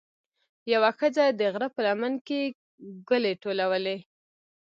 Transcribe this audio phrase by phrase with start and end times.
[0.73, 2.41] یوه ښځه د غره په لمن کې
[3.09, 3.97] ګلې ټولولې.